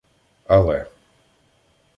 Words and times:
Але. 0.55 0.79